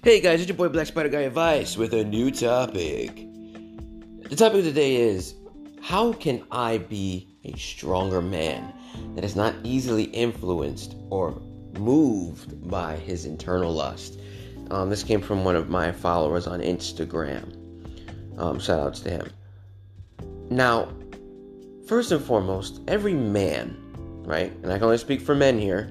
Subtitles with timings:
[0.00, 3.16] Hey guys, it's your boy Black Spider Guy Advice with a new topic.
[4.30, 5.34] The topic of the day is
[5.82, 8.72] how can I be a stronger man
[9.16, 11.42] that is not easily influenced or
[11.80, 14.20] moved by his internal lust?
[14.70, 17.56] Um, this came from one of my followers on Instagram.
[18.38, 19.30] Um, shout outs to him.
[20.48, 20.92] Now,
[21.88, 23.76] first and foremost, every man,
[24.24, 25.90] right, and I can only speak for men here,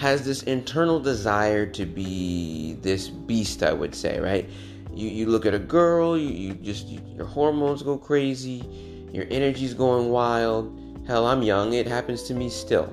[0.00, 4.48] has this internal desire to be this beast, I would say, right?
[4.94, 8.64] You, you look at a girl, you, you just, you, your hormones go crazy,
[9.12, 11.04] your energy's going wild.
[11.06, 12.90] Hell, I'm young, it happens to me still.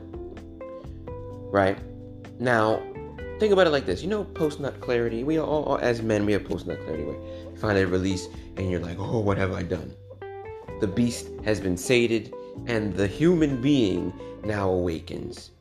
[1.49, 1.77] Right?
[2.41, 2.83] Now,
[3.39, 4.01] think about it like this.
[4.01, 5.23] You know, post nut clarity.
[5.23, 8.27] We all, all, as men, we have post nut clarity where you find a release
[8.57, 9.95] and you're like, oh, what have I done?
[10.81, 12.33] The beast has been sated,
[12.65, 14.11] and the human being
[14.43, 15.51] now awakens.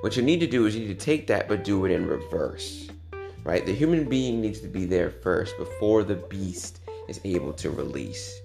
[0.00, 2.06] What you need to do is you need to take that, but do it in
[2.06, 2.88] reverse.
[3.42, 3.64] Right?
[3.64, 8.40] The human being needs to be there first before the beast is able to release.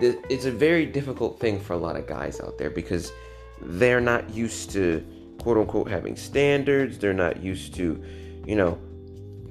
[0.00, 3.12] It's a very difficult thing for a lot of guys out there because
[3.60, 5.04] they're not used to
[5.40, 6.98] quote unquote having standards.
[6.98, 8.02] They're not used to,
[8.46, 8.78] you know,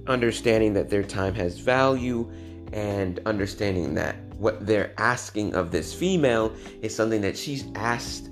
[0.08, 2.30] understanding that their time has value
[2.73, 8.30] and understanding that what they're asking of this female is something that she's asked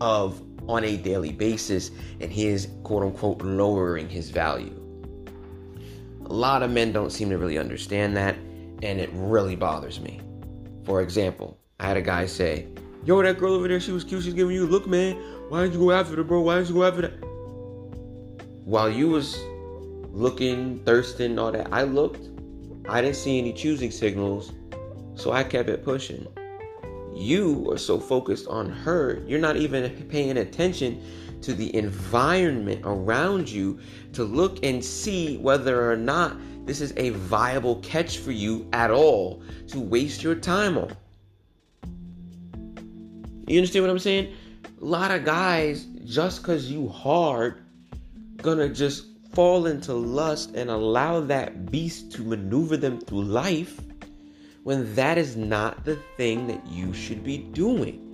[0.00, 4.78] of on a daily basis and he is quote unquote lowering his value.
[6.26, 8.36] A lot of men don't seem to really understand that
[8.82, 10.20] and it really bothers me.
[10.84, 12.66] For example, I had a guy say,
[13.04, 15.16] Yo, that girl over there, she was cute, she's giving you a look, man.
[15.48, 16.40] Why did you go after her, bro?
[16.40, 17.12] Why did you go after that?
[18.64, 19.40] While you was
[20.12, 22.28] looking, thirsting, all that, I looked.
[22.88, 24.52] I didn't see any choosing signals,
[25.14, 26.26] so I kept it pushing
[27.14, 31.02] you are so focused on her, you're not even paying attention
[31.42, 33.78] to the environment around you
[34.12, 38.90] to look and see whether or not this is a viable catch for you at
[38.90, 40.96] all to waste your time on.
[43.46, 44.32] You understand what I'm saying?
[44.80, 47.62] A lot of guys, just because you hard,
[48.36, 53.80] gonna just fall into lust and allow that beast to maneuver them through life
[54.62, 58.08] when that is not the thing that you should be doing.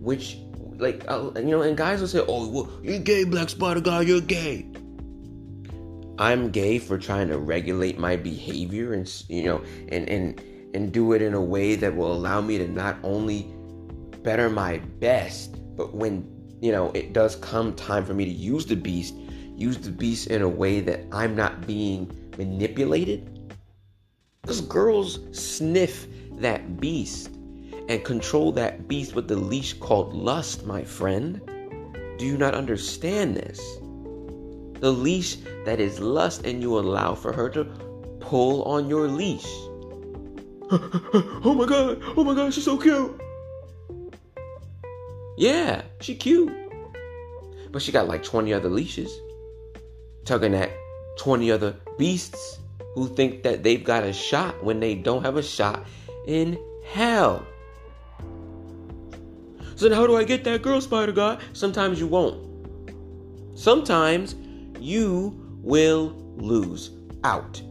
[0.00, 0.38] Which,
[0.76, 4.02] like, uh, you know, and guys will say, oh, well, you're gay, Black Spider Guy,
[4.02, 4.66] you're gay.
[6.18, 10.40] I'm gay for trying to regulate my behavior and, you know, and, and,
[10.74, 13.52] and do it in a way that will allow me to not only
[14.22, 16.28] better my best, but when,
[16.60, 19.14] you know, it does come time for me to use the beast,
[19.56, 23.37] use the beast in a way that I'm not being manipulated
[24.42, 26.06] because girls sniff
[26.38, 27.30] that beast
[27.88, 31.40] and control that beast with the leash called lust, my friend.
[32.18, 33.58] Do you not understand this?
[34.80, 37.64] The leash that is lust, and you allow for her to
[38.20, 39.46] pull on your leash.
[40.70, 43.20] oh my god, oh my god, she's so cute.
[45.36, 46.52] Yeah, she cute.
[47.70, 49.10] But she got like 20 other leashes,
[50.24, 50.70] tugging at
[51.18, 52.58] 20 other beasts
[52.98, 55.86] who think that they've got a shot when they don't have a shot
[56.26, 57.46] in hell.
[59.76, 61.40] So, how do I get that girl, Spider God?
[61.52, 62.44] Sometimes you won't.
[63.56, 64.34] Sometimes
[64.80, 65.32] you
[65.62, 66.90] will lose
[67.22, 67.62] out.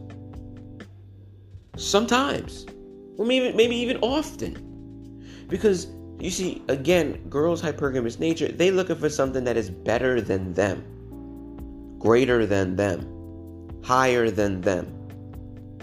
[1.76, 2.64] Sometimes.
[3.18, 5.26] Or maybe, maybe even often.
[5.48, 5.88] Because
[6.18, 11.98] you see, again, girls' hypergamous nature, they looking for something that is better than them,
[11.98, 14.97] greater than them, higher than them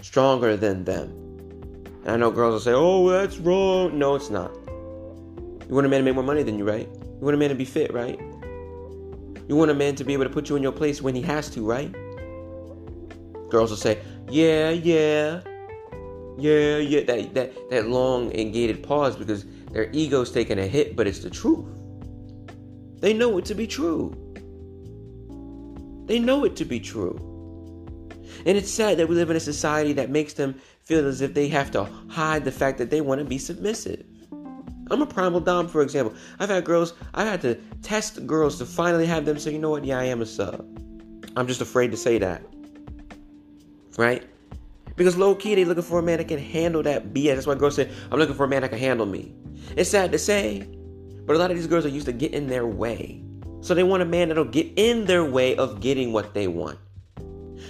[0.06, 1.10] stronger than them.
[2.04, 3.98] And I know girls will say, oh, that's wrong.
[3.98, 4.54] No, it's not.
[5.68, 6.88] You want a man to make more money than you, right?
[6.88, 8.18] You want a man to be fit, right?
[9.48, 11.22] You want a man to be able to put you in your place when he
[11.22, 11.92] has to, right?
[13.50, 13.98] Girls will say,
[14.30, 15.40] yeah, yeah,
[16.38, 17.02] yeah, yeah.
[17.04, 21.18] That, that, that long and gated pause because their ego's taking a hit, but it's
[21.18, 21.66] the truth.
[23.00, 24.14] They know it to be true.
[26.06, 27.35] They know it to be true.
[28.46, 31.34] And it's sad that we live in a society that makes them feel as if
[31.34, 34.04] they have to hide the fact that they want to be submissive.
[34.88, 36.16] I'm a primal dom, for example.
[36.38, 39.70] I've had girls, I've had to test girls to finally have them say, you know
[39.70, 40.64] what, yeah, I am a sub.
[41.36, 42.42] I'm just afraid to say that.
[43.98, 44.24] Right?
[44.94, 47.34] Because low key, they looking for a man that can handle that BS.
[47.34, 49.34] That's why girls say, I'm looking for a man that can handle me.
[49.76, 50.68] It's sad to say,
[51.26, 53.24] but a lot of these girls are used to get in their way.
[53.60, 56.78] So they want a man that'll get in their way of getting what they want.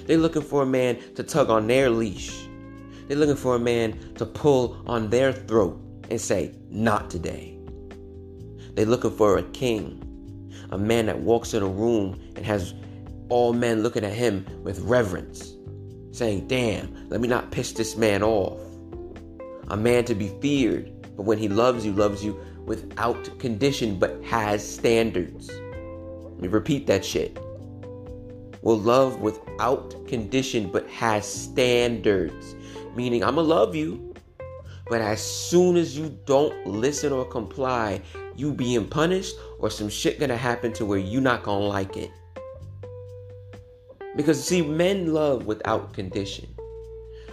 [0.07, 2.47] They're looking for a man to tug on their leash.
[3.09, 5.81] They're looking for a man to pull on their throat
[6.11, 7.59] and say, Not today.
[8.75, 12.75] They're looking for a king, a man that walks in a room and has
[13.29, 15.55] all men looking at him with reverence,
[16.13, 18.61] saying, Damn, let me not piss this man off.
[19.69, 24.23] A man to be feared, but when he loves you, loves you without condition, but
[24.25, 25.51] has standards.
[25.51, 27.39] Let me repeat that shit.
[28.67, 32.57] Will love without condition, but has standards.
[32.97, 34.13] Meaning, I'm gonna love you,
[34.89, 38.03] but as soon as you don't listen or comply,
[38.35, 42.11] you being punished or some shit gonna happen to where you not gonna like it.
[44.17, 46.53] Because see, men love without condition.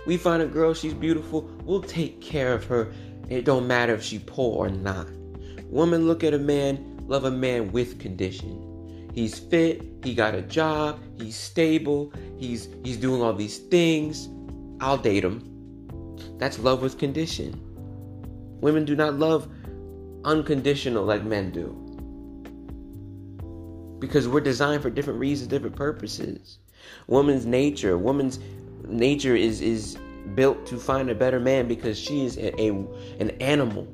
[0.06, 2.94] We find a girl, she's beautiful, we'll take care of her.
[3.27, 5.07] It don't matter if she poor or not.
[5.65, 8.72] Women look at a man, love a man with condition.
[9.13, 14.27] He's fit, he got a job, he's stable, he's he's doing all these things.
[14.81, 16.18] I'll date him.
[16.39, 17.60] That's love with condition.
[18.60, 19.48] Women do not love
[20.25, 21.80] unconditional like men do.
[24.00, 26.57] Because we're designed for different reasons, different purposes.
[27.07, 28.39] Woman's nature, woman's
[28.88, 29.98] nature is is
[30.36, 32.69] built to find a better man because she is a, a
[33.19, 33.88] an animal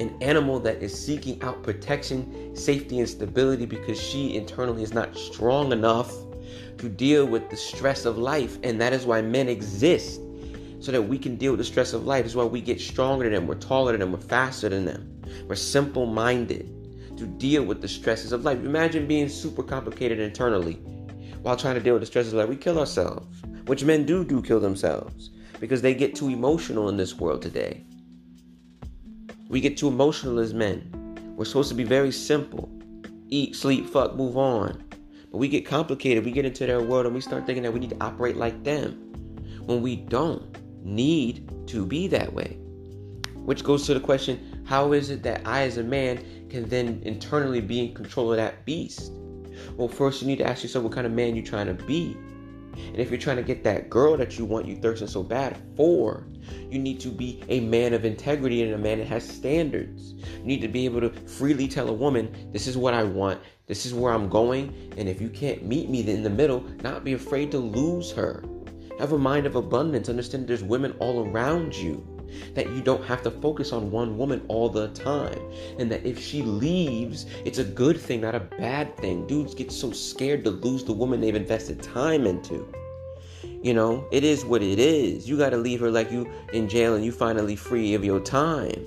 [0.00, 5.16] an animal that is seeking out protection, safety, and stability because she internally is not
[5.16, 6.12] strong enough
[6.78, 8.58] to deal with the stress of life.
[8.62, 10.20] And that is why men exist
[10.80, 12.26] so that we can deal with the stress of life.
[12.26, 15.22] Is why we get stronger than them, we're taller than them, we're faster than them,
[15.46, 16.68] we're simple minded
[17.16, 18.58] to deal with the stresses of life.
[18.58, 20.74] Imagine being super complicated internally
[21.42, 22.48] while trying to deal with the stresses of life.
[22.48, 25.30] We kill ourselves, which men do do kill themselves
[25.60, 27.84] because they get too emotional in this world today.
[29.52, 31.34] We get too emotional as men.
[31.36, 32.70] We're supposed to be very simple
[33.28, 34.82] eat, sleep, fuck, move on.
[35.30, 36.24] But we get complicated.
[36.24, 38.64] We get into their world and we start thinking that we need to operate like
[38.64, 38.92] them
[39.66, 42.56] when we don't need to be that way.
[43.44, 47.02] Which goes to the question how is it that I, as a man, can then
[47.04, 49.12] internally be in control of that beast?
[49.76, 52.16] Well, first you need to ask yourself what kind of man you're trying to be.
[52.74, 55.56] And if you're trying to get that girl that you want, you thirsting so bad
[55.76, 56.26] for,
[56.70, 60.12] you need to be a man of integrity and a man that has standards.
[60.12, 63.40] You need to be able to freely tell a woman, this is what I want,
[63.66, 67.04] this is where I'm going, and if you can't meet me in the middle, not
[67.04, 68.44] be afraid to lose her.
[68.98, 70.08] Have a mind of abundance.
[70.08, 72.06] Understand there's women all around you.
[72.54, 75.40] That you don't have to focus on one woman all the time.
[75.78, 79.26] And that if she leaves, it's a good thing, not a bad thing.
[79.26, 82.66] Dudes get so scared to lose the woman they've invested time into.
[83.62, 85.28] You know, it is what it is.
[85.28, 88.20] You got to leave her like you in jail and you finally free of your
[88.20, 88.86] time.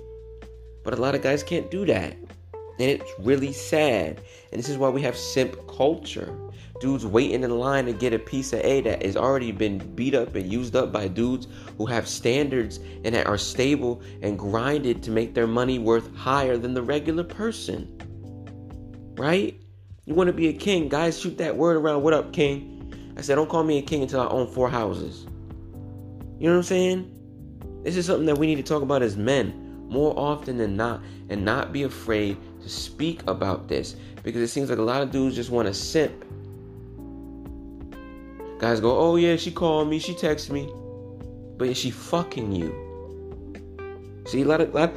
[0.83, 2.15] But a lot of guys can't do that.
[2.53, 4.19] And it's really sad.
[4.51, 6.38] And this is why we have simp culture
[6.86, 10.14] dudes waiting in line to get a piece of A that has already been beat
[10.14, 11.48] up and used up by dudes
[11.80, 16.58] who have standards and that are stable and grinded to make their money worth higher
[16.58, 17.92] than the regular person.
[19.18, 19.60] Right?
[20.06, 22.04] You want to be a king, guys, shoot that word around.
[22.04, 22.94] What up, king?
[23.18, 25.26] I said, don't call me a king until I own four houses.
[26.38, 27.81] You know what I'm saying?
[27.84, 31.02] This is something that we need to talk about as men more often than not
[31.30, 35.10] and not be afraid to speak about this because it seems like a lot of
[35.10, 36.26] dudes just want to simp
[38.60, 40.69] Guys go, oh yeah, she called me, she texted me,
[41.57, 42.74] but is she fucking you?
[44.25, 44.94] See, a lot of lot,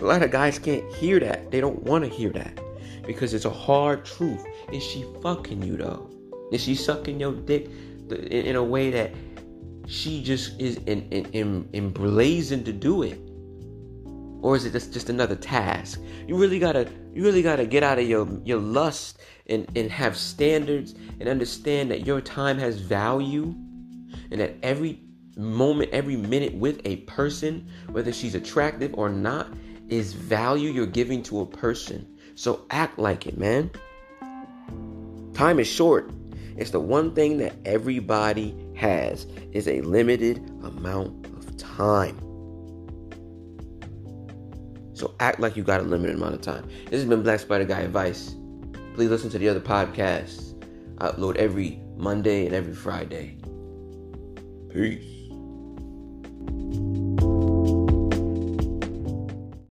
[0.00, 1.50] a lot of guys can't hear that.
[1.50, 2.58] They don't want to hear that
[3.06, 4.44] because it's a hard truth.
[4.72, 6.10] Is she fucking you though?
[6.52, 7.68] Is she sucking your dick
[8.10, 9.12] in a way that
[9.86, 13.18] she just is in, in, in, emblazoned to do it?
[14.42, 16.00] Or is it just, just another task?
[16.26, 20.16] You really gotta you really gotta get out of your your lust and and have
[20.16, 23.54] standards and understand that your time has value.
[24.30, 25.00] And that every
[25.36, 29.48] moment every minute with a person whether she's attractive or not
[29.88, 32.06] is value you're giving to a person.
[32.34, 33.70] So act like it man.
[35.34, 36.10] Time is short.
[36.56, 42.31] It's the one thing that everybody has is a limited amount of time
[45.02, 46.64] so act like you got a limited amount of time.
[46.84, 48.36] This has been Black Spider Guy Advice.
[48.94, 50.54] Please listen to the other podcasts.
[50.98, 53.36] I upload every Monday and every Friday.
[54.72, 55.21] Peace.